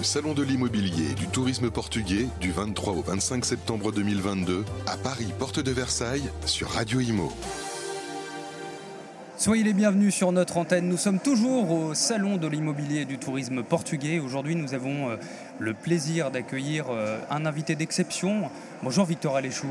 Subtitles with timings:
[0.00, 4.96] le Salon de l'immobilier et du tourisme portugais du 23 au 25 septembre 2022 à
[4.96, 7.30] Paris, porte de Versailles, sur Radio Imo.
[9.36, 10.88] Soyez les bienvenus sur notre antenne.
[10.88, 14.20] Nous sommes toujours au Salon de l'immobilier et du tourisme portugais.
[14.20, 15.16] Aujourd'hui, nous avons euh,
[15.58, 18.48] le plaisir d'accueillir euh, un invité d'exception.
[18.82, 19.68] Bonjour Victor Aléchou.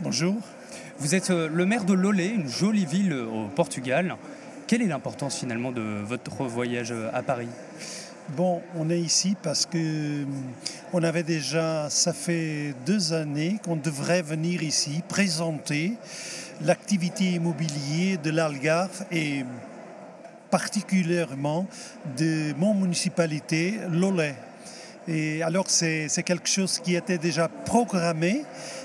[0.00, 0.34] Bonjour.
[0.98, 4.16] Vous êtes euh, le maire de Lolé, une jolie ville au Portugal.
[4.66, 7.48] Quelle est l'importance finalement de votre voyage à Paris?
[8.36, 10.26] Bon, on est ici parce que
[10.92, 15.94] on avait déjà, ça fait deux années qu'on devrait venir ici présenter
[16.60, 19.44] l'activité immobilière de l'Algarve et
[20.50, 21.66] particulièrement
[22.18, 24.34] de mon municipalité, Lolé.
[25.08, 28.44] Et alors c'est quelque chose qui était déjà programmé,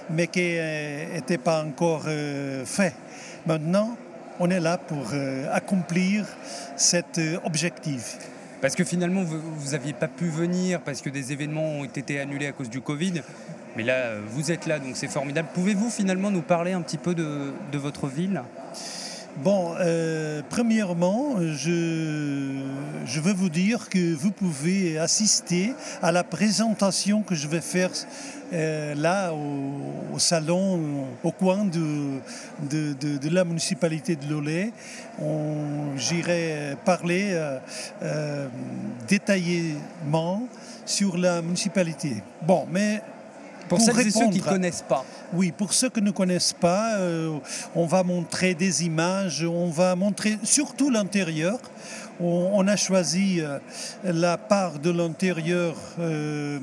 [0.09, 0.57] mais qui
[1.13, 2.95] n'était pas encore euh, fait.
[3.45, 3.97] Maintenant,
[4.39, 6.25] on est là pour euh, accomplir
[6.77, 8.17] cet euh, objectif.
[8.63, 12.47] Parce que finalement, vous n'aviez pas pu venir parce que des événements ont été annulés
[12.47, 13.15] à cause du Covid.
[13.75, 15.49] Mais là, vous êtes là, donc c'est formidable.
[15.53, 18.41] Pouvez-vous finalement nous parler un petit peu de, votre ville?
[19.37, 27.33] Bon, euh, premièrement, je, veux vous dire que vous pouvez assister à la présentation que
[27.33, 27.89] je vais faire
[28.53, 32.19] euh, là au, salon, au coin de,
[32.69, 34.71] de, la municipalité de Lolé.
[35.97, 37.57] J'irai parler
[38.03, 38.47] euh,
[39.07, 40.47] détaillément
[40.85, 42.21] sur la municipalité.
[42.43, 43.01] Bon, mais
[43.69, 45.05] pour, celles et ceux qui ne connaissent pas.
[45.33, 46.97] Oui, pour ceux qui ne connaissent pas,
[47.75, 51.59] on va montrer des images, on va montrer surtout l'intérieur
[52.19, 53.59] on, a choisi euh,
[54.03, 56.59] la part de l'intérieur euh,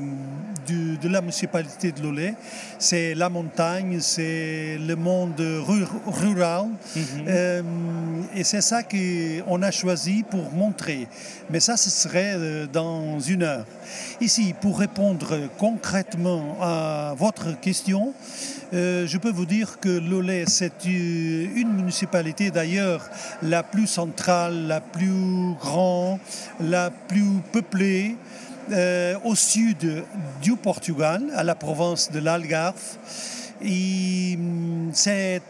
[0.69, 2.35] de la municipalité de Lolé.
[2.79, 5.43] C'est la montagne, c'est le monde
[6.07, 6.67] rural.
[6.95, 7.03] Mhm.
[7.27, 7.63] Euh,
[8.35, 11.09] et c'est ça qu'on a choisi pour montrer.
[11.51, 13.67] Mais ça, ce serait dans une heure.
[14.21, 18.15] Ici, pour répondre concrètement à votre question,
[18.73, 23.03] euh, je peux vous dire que Lolé, c'est une municipalité d'ailleurs
[23.43, 25.11] la plus centrale, la plus
[25.61, 26.19] grande,
[26.61, 28.17] la plus peuplée
[28.73, 30.05] euh, au sud
[30.43, 32.77] du Portugal, à la province de l'Algarve.
[33.63, 35.43] Hum, c'est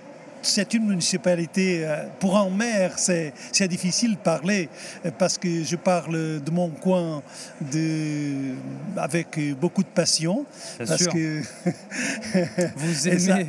[0.43, 3.33] c'est une municipalité, euh, pour un maire, c'est
[3.69, 4.69] difficile de parler
[5.05, 7.22] euh, parce que je parle de mon coin
[7.61, 8.55] de,
[8.97, 10.47] avec beaucoup de passion.
[10.78, 11.43] parce que
[12.77, 13.47] vous aimez,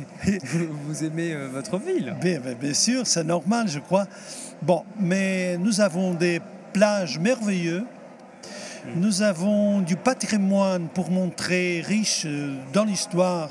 [0.86, 2.14] vous, aimez votre ville.
[2.20, 4.06] Bien, bien sûr, c'est normal, je crois.
[4.62, 6.40] Bon, mais nous avons des
[6.72, 7.82] plages merveilleuses.
[8.94, 12.28] Nous avons du patrimoine pour montrer riche
[12.72, 13.50] dans l'histoire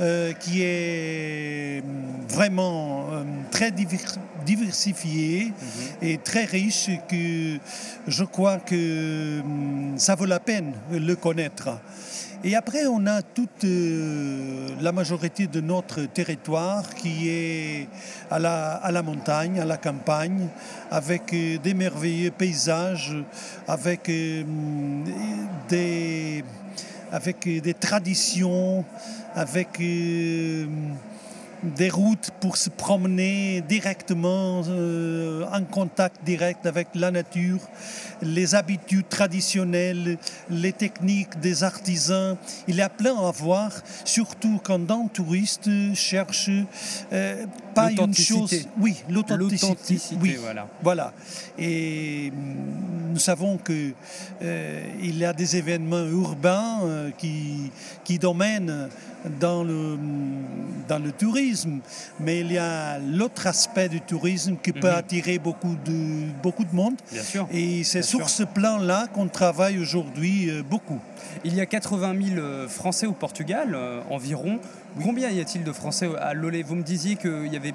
[0.00, 6.08] euh, qui est mm, vraiment euh, très diversifié mhm.
[6.08, 7.58] et très riche que
[8.06, 9.42] je crois que
[9.96, 11.68] ça vaut la peine de le connaître.
[12.44, 17.88] Et après, on a toute euh, la majorité de notre territoire qui est
[18.30, 20.46] à la, montagne, à la campagne,
[20.88, 23.16] avec des merveilleux paysages,
[23.66, 25.04] avec mm,
[25.68, 26.44] des,
[27.10, 28.84] avec des traditions,
[29.34, 30.66] avec euh,
[31.62, 37.60] des routes pour se promener directement euh, en contact direct avec la nature,
[38.22, 40.18] les habitudes traditionnelles,
[40.50, 42.36] les techniques des artisans.
[42.66, 43.72] Il y a plein à voir,
[44.04, 46.50] surtout quand un touriste cherche
[47.12, 48.68] euh, pas une chose.
[48.80, 50.16] Oui, l'authenticité.
[50.20, 50.68] Oui, voilà.
[50.82, 51.12] voilà.
[51.58, 53.94] Et mm, nous savons qu'il
[54.42, 57.70] euh, il y a des événements urbains qui,
[58.04, 58.88] qui domènent
[59.40, 59.98] dans le,
[60.88, 61.47] dans le tourisme,
[62.20, 64.96] mais il y a l'autre aspect du tourisme qui peut mhm.
[64.96, 66.94] attirer beaucoup de, beaucoup de monde.
[67.12, 67.48] Bien sûr.
[67.52, 71.00] Et c'est sur ce plan-là qu'on travaille aujourd'hui euh, beaucoup.
[71.44, 74.58] Il y a 80 000 euh, Français au Portugal, euh, environ.
[75.02, 77.74] Combien y a-t-il de Français à Lolé Vous me disiez qu'il y avait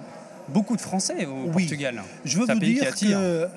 [0.49, 2.01] beaucoup de Français au Portugal.
[2.25, 3.47] Je veux vous dire que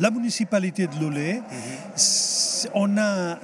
[0.00, 1.42] la municipalité de Lolé, mhm.
[2.74, 3.38] On a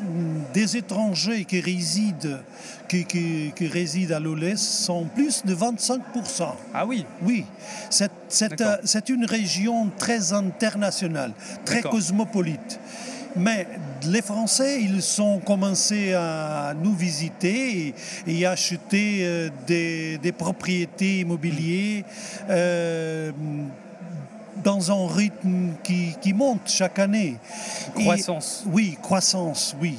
[0.53, 2.41] des étrangers qui résident,
[2.89, 6.01] qui, qui, résident à Lolé sont plus de 25%.
[6.73, 7.45] Ah oui Oui.
[7.91, 11.33] C'est une région très internationale,
[11.65, 12.81] très cosmopolite.
[13.37, 13.67] Mais
[14.07, 17.95] les Français, ils ont commencé à nous visiter
[18.27, 22.05] et, acheter euh, des, propriétés immobilières.
[22.49, 23.33] Euh,
[24.65, 27.37] dans un rythme qui, monte chaque année.
[27.95, 28.65] Croissance.
[28.67, 29.97] oui, croissance, oui.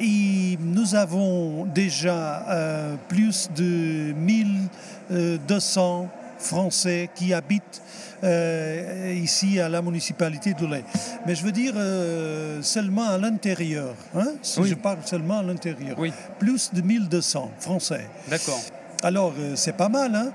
[0.00, 6.08] Et nous avons déjà euh, plus de 1200
[6.38, 7.82] français qui habitent
[8.24, 10.82] euh, ici à la municipalité d'Oulé.
[11.26, 13.94] Mais je veux dire euh, seulement à l'intérieur.
[14.16, 14.68] Hein, si Oui.
[14.68, 15.96] Je parle seulement à l'intérieur.
[15.98, 16.12] Oui.
[16.38, 18.06] Plus de 1200 français.
[18.28, 18.60] D'accord.
[19.02, 20.14] Alors, euh, c'est pas mal.
[20.14, 20.32] Hein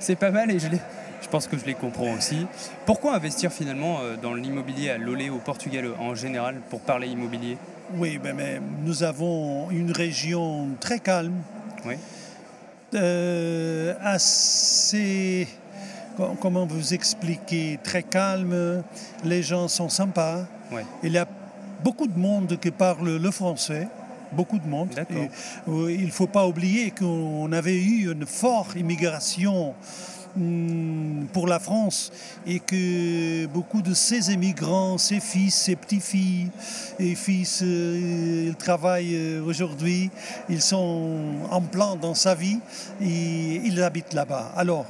[0.00, 0.80] C'est pas mal et je, l'ai-
[1.26, 2.46] je pense que je les comprends aussi.
[2.86, 7.58] Pourquoi investir finalement euh, dans l'immobilier à Lolé au Portugal en général pour parler immobilier?
[7.96, 11.34] Oui, ben, mais nous avons une région très calme,
[11.84, 11.94] Oui.
[12.94, 15.48] euh, assez,
[16.16, 18.84] co- comment vous expliquer, très calme.
[19.24, 20.44] Les gens sont sympas.
[21.02, 21.26] Il y a
[21.82, 23.88] beaucoup de monde qui parle le français.
[24.32, 24.90] Beaucoup de monde.
[25.10, 25.28] Et,
[25.68, 29.74] euh, il ne faut pas oublier qu'on avait eu une forte immigration
[31.32, 32.12] pour la France
[32.46, 36.50] et que beaucoup de ces immigrants, ses fils, ses petits-filles
[36.98, 40.10] et fils, euh, ils travaillent euh, aujourd'hui,
[40.48, 42.58] ils sont en plan dans sa vie
[43.00, 44.52] et ils habitent là-bas.
[44.56, 44.86] Alors,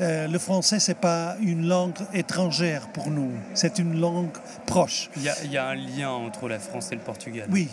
[0.00, 4.36] euh, le français, ce n'est pas une langue étrangère pour nous, c'est une langue
[4.66, 5.10] proche.
[5.16, 7.48] Il y, a, il y a un lien entre la France et le Portugal.
[7.50, 7.68] Oui.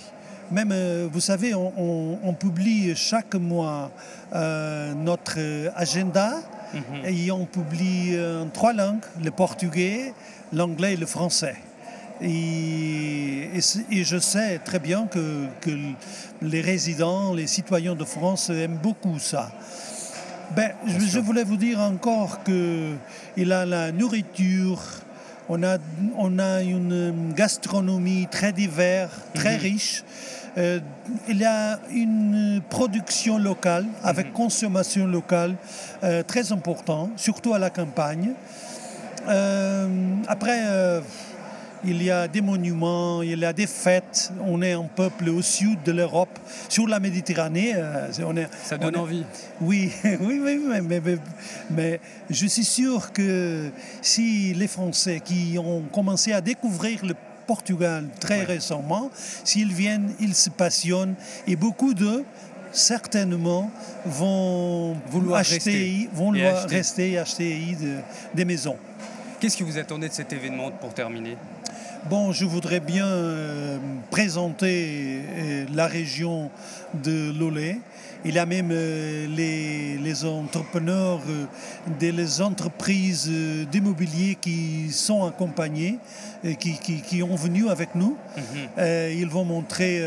[0.51, 0.74] Même,
[1.13, 3.89] vous savez, on, on- on publie chaque mois
[4.35, 5.69] euh, notre euh,
[6.73, 7.15] agenda Mhm.
[7.27, 10.13] et on publie euh, en trois langues, le portugais,
[10.53, 11.56] l'anglais et le français.
[12.21, 15.71] Et, et c'est- et je sais très bien que, que
[16.41, 19.51] les résidents, les citoyens de France aiment beaucoup ça.
[20.56, 22.94] Ben, je, je voulais vous dire encore que
[23.38, 24.81] il a la nourriture,
[25.50, 25.77] on a,
[26.17, 30.03] on a une gastronomie très diverse, très riche.
[30.57, 30.80] Euh,
[31.30, 35.56] il y a une production locale avec consommation locale
[36.03, 38.31] euh, très importante, surtout à la campagne.
[39.27, 39.88] Euh,
[40.27, 40.59] après,
[41.83, 44.31] il y a des monuments, il y a des fêtes.
[44.45, 46.38] On est un peuple au sud de l'Europe,
[46.69, 47.74] sur la Méditerranée.
[48.12, 49.24] c'est- on est, Ça donne on est- envie.
[49.62, 51.18] oui, oui, oui, mais, mais- mais-
[51.69, 52.00] mais
[52.30, 53.69] je suis sûr que
[54.01, 57.15] si les Français qui ont commencé à découvrir le
[57.56, 59.09] Portugal très récemment,
[59.44, 61.15] s'ils viennent, ils se passionnent
[61.45, 62.24] et beaucoup d'eux,
[62.71, 63.69] certainement,
[64.06, 66.75] vont Vouloir acheter, rester vont et vouloir acheter.
[66.77, 67.98] rester et acheter de-
[68.33, 68.77] des maisons.
[69.39, 71.36] Qu'est-ce que vous attendez de cet événement pour terminer?
[72.09, 73.77] Bon, je voudrais bien euh,
[74.09, 76.50] présenter euh, la région
[76.95, 77.80] de Lolé.
[78.25, 81.19] Il y a même euh, les, les entrepreneurs
[82.00, 83.30] des les entreprises
[83.71, 86.00] d'immobilier qui sont accompagnés,
[86.59, 88.18] qui, qui, qui ont venu avec nous.
[88.36, 88.88] Mhm.
[89.15, 90.03] Ils vont montrer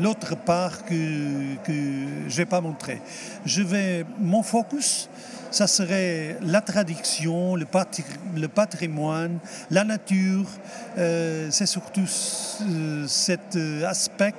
[0.00, 3.00] l'autre part que, que je ne vais pas montrer.
[3.44, 5.08] Je vais, mon focus,
[5.50, 8.04] ça serait la tradition, le, patri-
[8.36, 9.38] le patrimoine,
[9.70, 10.46] la nature.
[10.98, 12.06] Euh, C'est surtout
[13.06, 14.34] cet euh, aspect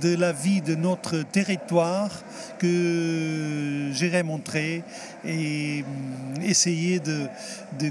[0.00, 2.10] de la vie de notre territoire
[2.58, 4.84] que j'irai montrer
[5.24, 7.28] et hum, essayer de,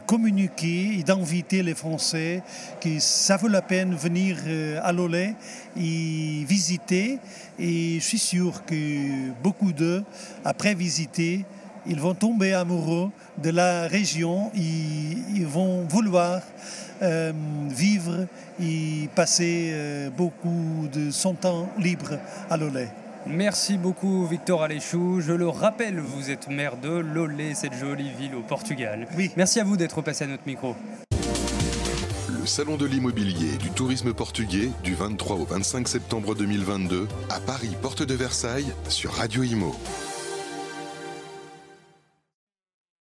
[0.06, 2.42] communiquer et d'inviter les Français
[2.80, 5.36] que ça vaut la peine venir euh, à Lolé
[5.78, 7.20] et visiter.
[7.60, 10.04] Et je suis sûr que beaucoup d'eux,
[10.46, 11.46] après visiter,
[11.86, 13.10] ils vont tomber amoureux
[13.42, 16.42] de la région, ils, ils vont vouloir
[17.01, 17.33] euh,
[17.69, 18.28] vivre
[18.62, 22.19] et passer euh, beaucoup de son temps libre
[22.50, 22.88] à Lolé.
[23.28, 25.22] Merci beaucoup Victor Aléchou.
[25.22, 29.07] Je le rappelle, vous êtes maire de Lolé, cette jolie ville au Portugal.
[29.16, 29.31] Oui.
[29.38, 30.75] Merci à vous d'être passé à notre micro.
[32.39, 37.39] Le Salon de l'immobilier et du tourisme portugais du 23 au 25 septembre 2022 à
[37.39, 39.75] Paris, porte de Versailles, sur Radio Imo.